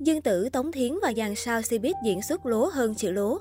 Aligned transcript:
Dương 0.00 0.22
Tử, 0.22 0.48
Tống 0.48 0.72
Thiến 0.72 0.92
và 1.02 1.12
dàn 1.16 1.34
sao 1.34 1.60
Cbiz 1.60 1.94
diễn 2.04 2.22
xuất 2.22 2.46
lố 2.46 2.64
hơn 2.64 2.94
chữ 2.94 3.10
lố. 3.10 3.38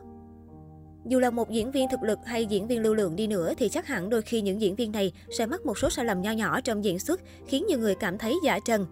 Dù 1.05 1.19
là 1.19 1.29
một 1.29 1.51
diễn 1.51 1.71
viên 1.71 1.89
thực 1.89 2.03
lực 2.03 2.19
hay 2.25 2.45
diễn 2.45 2.67
viên 2.67 2.81
lưu 2.81 2.93
lượng 2.93 3.15
đi 3.15 3.27
nữa 3.27 3.53
thì 3.57 3.69
chắc 3.69 3.87
hẳn 3.87 4.09
đôi 4.09 4.21
khi 4.21 4.41
những 4.41 4.61
diễn 4.61 4.75
viên 4.75 4.91
này 4.91 5.11
sẽ 5.37 5.45
mắc 5.45 5.65
một 5.65 5.77
số 5.77 5.89
sai 5.89 6.05
lầm 6.05 6.21
nho 6.21 6.31
nhỏ 6.31 6.61
trong 6.61 6.83
diễn 6.83 6.99
xuất 6.99 7.21
khiến 7.47 7.65
nhiều 7.67 7.79
người 7.79 7.95
cảm 7.95 8.17
thấy 8.17 8.35
giả 8.43 8.59
trần. 8.65 8.85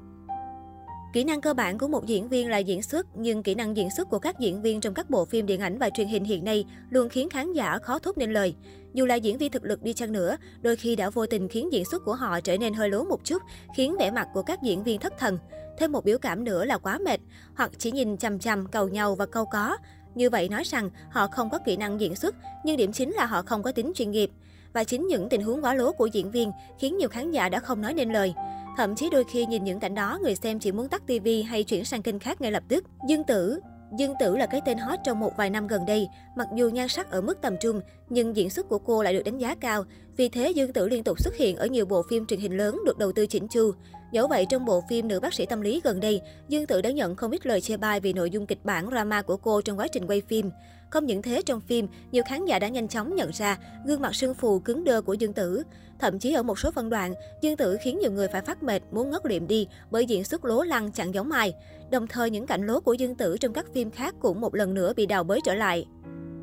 Kỹ 1.13 1.23
năng 1.23 1.41
cơ 1.41 1.53
bản 1.53 1.77
của 1.77 1.87
một 1.87 2.05
diễn 2.05 2.29
viên 2.29 2.49
là 2.49 2.57
diễn 2.57 2.83
xuất, 2.83 3.07
nhưng 3.15 3.43
kỹ 3.43 3.55
năng 3.55 3.77
diễn 3.77 3.89
xuất 3.97 4.09
của 4.09 4.19
các 4.19 4.39
diễn 4.39 4.61
viên 4.61 4.81
trong 4.81 4.93
các 4.93 5.09
bộ 5.09 5.25
phim 5.25 5.45
điện 5.45 5.59
ảnh 5.59 5.77
và 5.77 5.89
truyền 5.89 6.07
hình 6.07 6.23
hiện 6.23 6.43
nay 6.43 6.65
luôn 6.89 7.09
khiến 7.09 7.29
khán 7.29 7.53
giả 7.53 7.77
khó 7.79 7.99
thốt 7.99 8.17
nên 8.17 8.33
lời. 8.33 8.55
Dù 8.93 9.05
là 9.05 9.15
diễn 9.15 9.37
viên 9.37 9.51
thực 9.51 9.63
lực 9.63 9.83
đi 9.83 9.93
chăng 9.93 10.11
nữa, 10.11 10.37
đôi 10.61 10.75
khi 10.75 10.95
đã 10.95 11.09
vô 11.09 11.25
tình 11.25 11.47
khiến 11.47 11.71
diễn 11.71 11.85
xuất 11.85 12.05
của 12.05 12.13
họ 12.13 12.41
trở 12.41 12.57
nên 12.57 12.73
hơi 12.73 12.89
lố 12.89 13.03
một 13.03 13.19
chút, 13.23 13.41
khiến 13.75 13.95
vẻ 13.99 14.11
mặt 14.11 14.27
của 14.33 14.41
các 14.41 14.61
diễn 14.63 14.83
viên 14.83 14.99
thất 14.99 15.13
thần. 15.19 15.37
Thêm 15.77 15.91
một 15.91 16.05
biểu 16.05 16.17
cảm 16.17 16.43
nữa 16.43 16.65
là 16.65 16.77
quá 16.77 16.99
mệt, 17.05 17.19
hoặc 17.55 17.71
chỉ 17.77 17.91
nhìn 17.91 18.17
chằm 18.17 18.39
chằm, 18.39 18.65
cầu 18.65 18.89
nhau 18.89 19.15
và 19.15 19.25
câu 19.25 19.45
có. 19.45 19.77
Như 20.15 20.29
vậy 20.29 20.49
nói 20.49 20.63
rằng 20.63 20.89
họ 21.11 21.27
không 21.27 21.49
có 21.49 21.59
kỹ 21.65 21.77
năng 21.77 21.99
diễn 21.99 22.15
xuất, 22.15 22.35
nhưng 22.65 22.77
điểm 22.77 22.91
chính 22.91 23.11
là 23.11 23.25
họ 23.25 23.41
không 23.41 23.63
có 23.63 23.71
tính 23.71 23.91
chuyên 23.95 24.11
nghiệp. 24.11 24.31
Và 24.73 24.83
chính 24.83 25.07
những 25.07 25.29
tình 25.29 25.41
huống 25.41 25.63
quá 25.63 25.73
lố 25.73 25.91
của 25.91 26.05
diễn 26.05 26.31
viên 26.31 26.51
khiến 26.79 26.97
nhiều 26.97 27.09
khán 27.09 27.31
giả 27.31 27.49
đã 27.49 27.59
không 27.59 27.81
nói 27.81 27.93
nên 27.93 28.13
lời. 28.13 28.33
Thậm 28.77 28.95
chí 28.95 29.09
đôi 29.09 29.23
khi 29.23 29.45
nhìn 29.45 29.63
những 29.63 29.79
cảnh 29.79 29.95
đó, 29.95 30.19
người 30.21 30.35
xem 30.35 30.59
chỉ 30.59 30.71
muốn 30.71 30.89
tắt 30.89 31.03
TV 31.07 31.27
hay 31.47 31.63
chuyển 31.63 31.85
sang 31.85 32.01
kênh 32.01 32.19
khác 32.19 32.41
ngay 32.41 32.51
lập 32.51 32.63
tức. 32.67 32.83
Dương 33.07 33.23
Tử 33.23 33.59
Dương 33.97 34.13
Tử 34.19 34.37
là 34.37 34.45
cái 34.45 34.61
tên 34.65 34.77
hot 34.77 34.99
trong 35.03 35.19
một 35.19 35.37
vài 35.37 35.49
năm 35.49 35.67
gần 35.67 35.85
đây. 35.85 36.07
Mặc 36.35 36.47
dù 36.55 36.69
nhan 36.69 36.87
sắc 36.87 37.11
ở 37.11 37.21
mức 37.21 37.41
tầm 37.41 37.55
trung, 37.61 37.81
nhưng 38.09 38.35
diễn 38.35 38.49
xuất 38.49 38.69
của 38.69 38.79
cô 38.79 39.03
lại 39.03 39.13
được 39.13 39.23
đánh 39.23 39.37
giá 39.37 39.55
cao. 39.55 39.83
Vì 40.17 40.29
thế, 40.29 40.51
Dương 40.51 40.73
Tử 40.73 40.87
liên 40.87 41.03
tục 41.03 41.19
xuất 41.19 41.35
hiện 41.35 41.55
ở 41.55 41.65
nhiều 41.65 41.85
bộ 41.85 42.03
phim 42.09 42.25
truyền 42.25 42.39
hình 42.39 42.57
lớn 42.57 42.81
được 42.85 42.97
đầu 42.97 43.11
tư 43.11 43.25
chỉnh 43.27 43.47
chu. 43.47 43.71
Dẫu 44.11 44.27
vậy, 44.27 44.45
trong 44.49 44.65
bộ 44.65 44.83
phim 44.89 45.07
Nữ 45.07 45.19
bác 45.19 45.33
sĩ 45.33 45.45
tâm 45.45 45.61
lý 45.61 45.81
gần 45.83 45.99
đây, 45.99 46.21
Dương 46.49 46.65
Tử 46.65 46.81
đã 46.81 46.91
nhận 46.91 47.15
không 47.15 47.31
ít 47.31 47.45
lời 47.45 47.61
chê 47.61 47.77
bai 47.77 47.99
vì 47.99 48.13
nội 48.13 48.29
dung 48.29 48.45
kịch 48.45 48.65
bản 48.65 48.89
drama 48.89 49.21
của 49.21 49.37
cô 49.37 49.61
trong 49.61 49.79
quá 49.79 49.87
trình 49.87 50.07
quay 50.07 50.21
phim. 50.21 50.49
Không 50.89 51.05
những 51.05 51.21
thế, 51.21 51.41
trong 51.41 51.61
phim, 51.61 51.87
nhiều 52.11 52.23
khán 52.27 52.45
giả 52.45 52.59
đã 52.59 52.67
nhanh 52.67 52.87
chóng 52.87 53.15
nhận 53.15 53.29
ra 53.33 53.57
gương 53.85 54.01
mặt 54.01 54.15
sưng 54.15 54.33
phù 54.33 54.59
cứng 54.59 54.83
đơ 54.83 55.01
của 55.01 55.13
Dương 55.13 55.33
Tử. 55.33 55.63
Thậm 55.99 56.19
chí 56.19 56.33
ở 56.33 56.43
một 56.43 56.59
số 56.59 56.71
phân 56.71 56.89
đoạn, 56.89 57.13
Dương 57.41 57.57
Tử 57.57 57.77
khiến 57.81 57.99
nhiều 57.99 58.11
người 58.11 58.27
phải 58.27 58.41
phát 58.41 58.63
mệt, 58.63 58.81
muốn 58.91 59.11
ngất 59.11 59.25
liệm 59.25 59.47
đi 59.47 59.67
bởi 59.91 60.05
diễn 60.05 60.23
xuất 60.23 60.45
lố 60.45 60.63
lăng 60.63 60.91
chẳng 60.91 61.13
giống 61.13 61.31
ai. 61.31 61.53
Đồng 61.91 62.07
thời, 62.07 62.29
những 62.29 62.47
cảnh 62.47 62.65
lố 62.65 62.79
của 62.79 62.93
Dương 62.93 63.15
Tử 63.15 63.37
trong 63.37 63.53
các 63.53 63.65
phim 63.73 63.91
khác 63.91 64.15
cũng 64.19 64.41
một 64.41 64.55
lần 64.55 64.73
nữa 64.73 64.93
bị 64.95 65.05
đào 65.05 65.23
bới 65.23 65.39
trở 65.45 65.53
lại. 65.53 65.85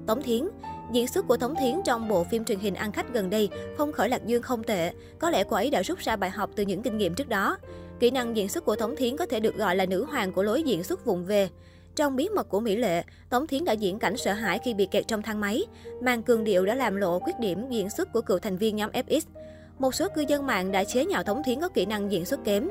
Tống 0.07 0.23
Thiến 0.23 0.45
Diễn 0.93 1.09
xuất 1.09 1.29
của 1.29 1.37
Tống 1.37 1.55
Thiến 1.55 1.81
trong 1.85 2.09
bộ 2.09 2.25
phim 2.25 2.45
truyền 2.45 2.59
hình 2.59 2.75
Ăn 2.75 2.93
khách 2.93 3.13
gần 3.13 3.31
đây, 3.31 3.49
không 3.79 3.93
khởi 3.93 4.09
lạc 4.09 4.27
dương 4.27 4.43
không 4.43 4.63
tệ. 4.63 4.93
Có 5.19 5.31
lẽ 5.31 5.45
cô 5.45 5.57
ấy 5.57 5.71
đã 5.71 5.83
rút 5.83 5.99
ra 5.99 6.17
bài 6.17 6.31
học 6.31 6.51
từ 6.57 6.63
những 6.63 6.83
kinh 6.83 6.99
nghiệm 6.99 7.15
trước 7.15 7.29
đó. 7.29 7.57
Kỹ 8.01 8.11
năng 8.11 8.37
diễn 8.37 8.49
xuất 8.49 8.65
của 8.65 8.77
Tống 8.77 8.97
Thiến 8.97 9.17
có 9.17 9.27
thể 9.27 9.41
được 9.41 9.57
gọi 9.57 9.77
là 9.77 9.87
nữ 9.87 10.05
hoàng 10.05 10.33
của 10.33 10.43
lối 10.43 10.63
diễn 10.63 10.85
xuất 10.85 11.05
vụng 11.05 11.25
về. 11.25 11.49
Trong 11.97 12.17
bí 12.17 12.29
mật 12.29 12.49
của 12.49 12.61
Mỹ 12.61 12.77
Lệ, 12.77 13.05
Tống 13.31 13.47
Thiến 13.47 13.65
đã 13.65 13.73
diễn 13.73 13.99
cảnh 13.99 14.17
sợ 14.17 14.33
hãi 14.33 14.59
khi 14.65 14.75
bị 14.75 14.87
kẹt 14.87 15.09
trong 15.09 15.23
thang 15.23 15.41
máy. 15.41 15.65
Màn 16.01 16.23
cường 16.23 16.45
điệu 16.45 16.67
đã 16.67 16.75
làm 16.75 16.97
lộ 16.97 17.19
khuyết 17.19 17.39
điểm 17.39 17.69
diễn 17.71 17.91
xuất 17.91 18.13
của 18.13 18.21
cựu 18.21 18.39
thành 18.39 18.57
viên 18.57 18.77
nhóm 18.77 18.91
FX. 18.91 19.21
Một 19.79 19.95
số 19.95 20.09
cư 20.15 20.25
dân 20.29 20.47
mạng 20.47 20.73
đã 20.73 20.85
chế 20.85 21.05
nhạo 21.05 21.23
Tống 21.23 21.43
Thiến 21.43 21.61
có 21.61 21.69
kỹ 21.69 21.87
năng 21.87 22.13
diễn 22.13 22.25
xuất 22.25 22.45
kém. 22.45 22.69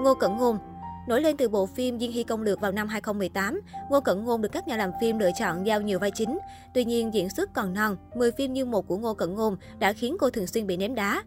Ngô 0.00 0.14
Cẩn 0.14 0.36
Ngôn 0.36 0.58
Nổi 1.06 1.22
lên 1.22 1.36
từ 1.36 1.48
bộ 1.48 1.66
phim 1.66 2.00
Diên 2.00 2.12
Hy 2.12 2.22
Công 2.22 2.42
Lược 2.42 2.60
vào 2.60 2.72
năm 2.72 2.88
2018, 2.88 3.60
Ngô 3.90 4.00
Cẩn 4.00 4.24
Ngôn 4.24 4.42
được 4.42 4.48
các 4.52 4.68
nhà 4.68 4.76
làm 4.76 4.90
phim 5.00 5.18
lựa 5.18 5.30
chọn 5.38 5.66
giao 5.66 5.80
nhiều 5.80 5.98
vai 5.98 6.10
chính. 6.10 6.38
Tuy 6.74 6.84
nhiên, 6.84 7.14
diễn 7.14 7.30
xuất 7.30 7.54
còn 7.54 7.74
non, 7.74 7.96
10 8.14 8.32
phim 8.32 8.52
như 8.52 8.64
một 8.64 8.88
của 8.88 8.96
Ngô 8.96 9.14
Cẩn 9.14 9.34
Ngôn 9.34 9.56
đã 9.78 9.92
khiến 9.92 10.16
cô 10.18 10.30
thường 10.30 10.46
xuyên 10.46 10.66
bị 10.66 10.76
ném 10.76 10.94
đá. 10.94 11.22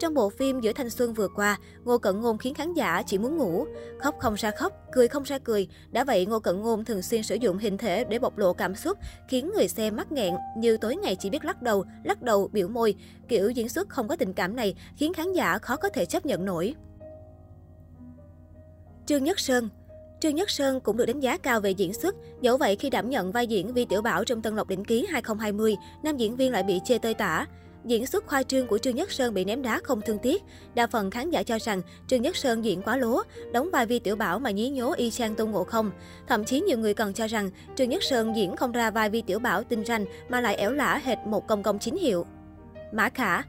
Trong 0.00 0.14
bộ 0.14 0.30
phim 0.30 0.60
Giữa 0.60 0.72
thanh 0.72 0.90
xuân 0.90 1.14
vừa 1.14 1.28
qua, 1.28 1.58
Ngô 1.84 1.98
Cẩn 1.98 2.20
Ngôn 2.20 2.38
khiến 2.38 2.54
khán 2.54 2.74
giả 2.74 3.02
chỉ 3.06 3.18
muốn 3.18 3.36
ngủ. 3.36 3.66
Khóc 3.98 4.14
không 4.18 4.34
ra 4.34 4.50
khóc, 4.50 4.72
cười 4.92 5.08
không 5.08 5.22
ra 5.22 5.38
cười. 5.38 5.68
Đã 5.90 6.04
vậy, 6.04 6.26
Ngô 6.26 6.40
Cẩn 6.40 6.62
Ngôn 6.62 6.84
thường 6.84 7.02
xuyên 7.02 7.22
sử 7.22 7.34
dụng 7.34 7.58
hình 7.58 7.78
thể 7.78 8.04
để 8.04 8.18
bộc 8.18 8.38
lộ 8.38 8.52
cảm 8.52 8.74
xúc, 8.74 8.98
khiến 9.28 9.50
người 9.54 9.68
xem 9.68 9.96
mắc 9.96 10.12
nghẹn, 10.12 10.34
như 10.56 10.76
tối 10.76 10.96
ngày 10.96 11.16
chỉ 11.16 11.30
biết 11.30 11.44
lắc 11.44 11.62
đầu, 11.62 11.84
lắc 12.04 12.22
đầu, 12.22 12.48
biểu 12.52 12.68
môi. 12.68 12.94
Kiểu 13.28 13.50
diễn 13.50 13.68
xuất 13.68 13.88
không 13.88 14.08
có 14.08 14.16
tình 14.16 14.32
cảm 14.32 14.56
này 14.56 14.74
khiến 14.96 15.12
khán 15.12 15.32
giả 15.32 15.58
khó 15.58 15.76
có 15.76 15.88
thể 15.88 16.04
chấp 16.04 16.26
nhận 16.26 16.44
nổi. 16.44 16.74
Trương 19.10 19.24
Nhất 19.24 19.40
Sơn 19.40 19.68
Trương 20.20 20.34
Nhất 20.34 20.50
Sơn 20.50 20.80
cũng 20.80 20.96
được 20.96 21.06
đánh 21.06 21.20
giá 21.20 21.36
cao 21.36 21.60
về 21.60 21.70
diễn 21.70 21.94
xuất. 21.94 22.14
Dẫu 22.40 22.56
vậy, 22.56 22.76
khi 22.76 22.90
đảm 22.90 23.10
nhận 23.10 23.32
vai 23.32 23.46
diễn 23.46 23.72
Vi 23.72 23.84
Tiểu 23.84 24.02
Bảo 24.02 24.24
trong 24.24 24.42
Tân 24.42 24.56
Lộc 24.56 24.68
Đỉnh 24.68 24.84
Ký 24.84 25.06
2020, 25.10 25.76
nam 26.02 26.16
diễn 26.16 26.36
viên 26.36 26.52
lại 26.52 26.62
bị 26.62 26.80
chê 26.84 26.98
tơi 26.98 27.14
tả. 27.14 27.46
Diễn 27.84 28.06
xuất 28.06 28.26
khoa 28.26 28.42
trương 28.42 28.66
của 28.66 28.78
Trương 28.78 28.96
Nhất 28.96 29.12
Sơn 29.12 29.34
bị 29.34 29.44
ném 29.44 29.62
đá 29.62 29.80
không 29.84 30.00
thương 30.00 30.18
tiếc. 30.18 30.42
Đa 30.74 30.86
phần 30.86 31.10
khán 31.10 31.30
giả 31.30 31.42
cho 31.42 31.58
rằng 31.58 31.82
Trương 32.06 32.22
Nhất 32.22 32.36
Sơn 32.36 32.64
diễn 32.64 32.82
quá 32.82 32.96
lố, 32.96 33.22
đóng 33.52 33.70
vai 33.72 33.86
Vi 33.86 33.98
Tiểu 33.98 34.16
Bảo 34.16 34.38
mà 34.38 34.50
nhí 34.50 34.68
nhố 34.68 34.92
y 34.92 35.10
chang 35.10 35.34
Tôn 35.34 35.50
Ngộ 35.50 35.64
Không. 35.64 35.90
Thậm 36.28 36.44
chí 36.44 36.60
nhiều 36.60 36.78
người 36.78 36.94
còn 36.94 37.12
cho 37.12 37.26
rằng 37.26 37.50
Trương 37.76 37.88
Nhất 37.88 38.02
Sơn 38.02 38.36
diễn 38.36 38.56
không 38.56 38.72
ra 38.72 38.90
vai 38.90 39.10
Vi 39.10 39.22
Tiểu 39.22 39.38
Bảo 39.38 39.62
tinh 39.62 39.84
ranh 39.84 40.04
mà 40.28 40.40
lại 40.40 40.56
ẻo 40.56 40.72
lả 40.72 41.00
hệt 41.04 41.18
một 41.26 41.46
công 41.46 41.62
công 41.62 41.78
chính 41.78 41.96
hiệu. 41.96 42.26
Mã 42.92 43.08
Khả 43.08 43.42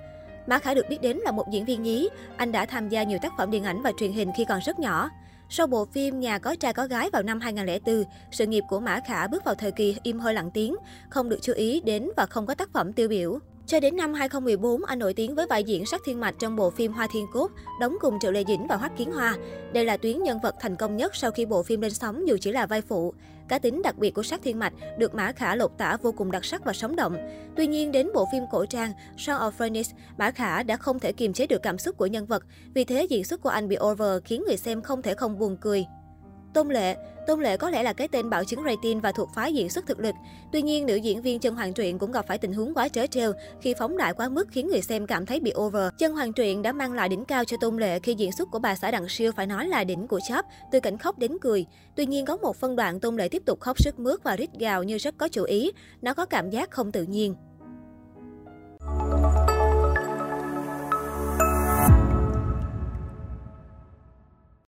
Mã 0.47 0.59
Khả 0.59 0.73
được 0.73 0.89
biết 0.89 1.01
đến 1.01 1.17
là 1.17 1.31
một 1.31 1.45
diễn 1.51 1.65
viên 1.65 1.83
nhí. 1.83 2.09
Anh 2.37 2.51
đã 2.51 2.65
tham 2.65 2.89
gia 2.89 3.03
nhiều 3.03 3.19
tác 3.21 3.33
phẩm 3.37 3.51
điện 3.51 3.63
ảnh 3.63 3.81
và 3.81 3.91
truyền 3.99 4.11
hình 4.11 4.31
khi 4.37 4.45
còn 4.45 4.59
rất 4.65 4.79
nhỏ. 4.79 5.09
Sau 5.53 5.67
bộ 5.67 5.85
phim 5.85 6.19
Nhà 6.19 6.39
có 6.39 6.55
trai 6.55 6.73
có 6.73 6.87
gái 6.87 7.09
vào 7.09 7.23
năm 7.23 7.39
2004, 7.39 8.03
sự 8.31 8.45
nghiệp 8.45 8.63
của 8.69 8.79
Mã 8.79 8.99
Khả 9.07 9.27
bước 9.27 9.43
vào 9.43 9.55
thời 9.55 9.71
kỳ 9.71 9.97
im 10.03 10.19
hơi 10.19 10.33
lặng 10.33 10.51
tiếng, 10.53 10.75
không 11.09 11.29
được 11.29 11.41
chú 11.41 11.53
ý 11.53 11.81
đến 11.85 12.09
và 12.17 12.25
không 12.25 12.45
có 12.45 12.55
tác 12.55 12.73
phẩm 12.73 12.93
tiêu 12.93 13.07
biểu. 13.07 13.39
Cho 13.65 13.79
đến 13.79 13.95
năm 13.95 14.13
2014, 14.13 14.85
anh 14.85 14.99
nổi 14.99 15.13
tiếng 15.13 15.35
với 15.35 15.47
vai 15.47 15.63
diễn 15.63 15.85
sắc 15.85 16.01
thiên 16.05 16.19
mạch 16.19 16.35
trong 16.39 16.55
bộ 16.55 16.69
phim 16.69 16.93
Hoa 16.93 17.07
Thiên 17.13 17.25
Cốt, 17.33 17.51
đóng 17.79 17.97
cùng 18.01 18.19
Triệu 18.19 18.31
Lê 18.31 18.43
Dĩnh 18.47 18.67
và 18.67 18.75
Hoắc 18.75 18.97
Kiến 18.97 19.11
Hoa. 19.11 19.37
Đây 19.73 19.85
là 19.85 19.97
tuyến 19.97 20.23
nhân 20.23 20.39
vật 20.43 20.55
thành 20.59 20.75
công 20.75 20.97
nhất 20.97 21.15
sau 21.15 21.31
khi 21.31 21.45
bộ 21.45 21.63
phim 21.63 21.81
lên 21.81 21.91
sóng 21.91 22.27
dù 22.27 22.37
chỉ 22.41 22.51
là 22.51 22.65
vai 22.65 22.81
phụ. 22.81 23.13
Cá 23.51 23.59
tính 23.59 23.81
đặc 23.81 23.97
biệt 23.97 24.11
của 24.11 24.23
sắc 24.23 24.41
thiên 24.43 24.59
mạch 24.59 24.73
được 24.97 25.15
Mã 25.15 25.31
Khả 25.31 25.55
lột 25.55 25.71
tả 25.77 25.97
vô 26.01 26.11
cùng 26.11 26.31
đặc 26.31 26.45
sắc 26.45 26.65
và 26.65 26.73
sống 26.73 26.95
động. 26.95 27.17
Tuy 27.55 27.67
nhiên, 27.67 27.91
đến 27.91 28.09
bộ 28.13 28.27
phim 28.31 28.43
cổ 28.51 28.65
trang 28.65 28.91
Song 29.17 29.41
of 29.41 29.51
Phoenix, 29.51 29.91
Mã 30.17 30.31
Khả 30.31 30.63
đã 30.63 30.77
không 30.77 30.99
thể 30.99 31.11
kiềm 31.11 31.33
chế 31.33 31.47
được 31.47 31.61
cảm 31.63 31.77
xúc 31.77 31.97
của 31.97 32.05
nhân 32.05 32.25
vật. 32.25 32.45
Vì 32.73 32.83
thế, 32.83 33.07
diễn 33.09 33.23
xuất 33.23 33.41
của 33.41 33.49
anh 33.49 33.67
bị 33.67 33.77
over 33.83 34.23
khiến 34.25 34.43
người 34.47 34.57
xem 34.57 34.81
không 34.81 35.01
thể 35.01 35.13
không 35.13 35.39
buồn 35.39 35.57
cười. 35.61 35.85
Tôn 36.53 36.69
Lệ 36.69 36.95
Tôn 37.27 37.41
Lệ 37.41 37.57
có 37.57 37.69
lẽ 37.69 37.83
là 37.83 37.93
cái 37.93 38.07
tên 38.07 38.29
bảo 38.29 38.43
chứng 38.43 38.63
rating 38.65 38.99
và 38.99 39.11
thuộc 39.11 39.29
phái 39.35 39.53
diễn 39.53 39.69
xuất 39.69 39.85
thực 39.87 39.99
lực. 39.99 40.15
Tuy 40.51 40.61
nhiên, 40.61 40.85
nữ 40.85 40.95
diễn 40.95 41.21
viên 41.21 41.39
Trân 41.39 41.55
Hoàng 41.55 41.73
Truyện 41.73 41.99
cũng 41.99 42.11
gặp 42.11 42.25
phải 42.27 42.37
tình 42.37 42.53
huống 42.53 42.73
quá 42.73 42.87
trớ 42.87 43.07
trêu 43.07 43.31
khi 43.61 43.73
phóng 43.79 43.97
đại 43.97 44.13
quá 44.13 44.29
mức 44.29 44.47
khiến 44.51 44.67
người 44.67 44.81
xem 44.81 45.07
cảm 45.07 45.25
thấy 45.25 45.39
bị 45.39 45.53
over. 45.57 45.83
Trân 45.97 46.11
Hoàng 46.11 46.33
Truyện 46.33 46.61
đã 46.61 46.71
mang 46.71 46.93
lại 46.93 47.09
đỉnh 47.09 47.25
cao 47.25 47.45
cho 47.45 47.57
Tôn 47.61 47.77
Lệ 47.77 47.99
khi 47.99 48.15
diễn 48.15 48.31
xuất 48.31 48.51
của 48.51 48.59
bà 48.59 48.75
xã 48.75 48.91
Đặng 48.91 49.09
Siêu 49.09 49.31
phải 49.35 49.47
nói 49.47 49.67
là 49.67 49.83
đỉnh 49.83 50.07
của 50.07 50.19
chóp, 50.29 50.45
từ 50.71 50.79
cảnh 50.79 50.97
khóc 50.97 51.17
đến 51.17 51.37
cười. 51.41 51.65
Tuy 51.95 52.05
nhiên, 52.05 52.25
có 52.25 52.37
một 52.37 52.55
phân 52.55 52.75
đoạn 52.75 52.99
Tôn 52.99 53.15
Lệ 53.15 53.29
tiếp 53.29 53.43
tục 53.45 53.59
khóc 53.59 53.79
sức 53.79 53.99
mướt 53.99 54.23
và 54.23 54.35
rít 54.35 54.49
gào 54.59 54.83
như 54.83 54.97
rất 54.97 55.17
có 55.17 55.27
chủ 55.27 55.43
ý. 55.43 55.71
Nó 56.01 56.13
có 56.13 56.25
cảm 56.25 56.49
giác 56.49 56.71
không 56.71 56.91
tự 56.91 57.03
nhiên. 57.03 57.35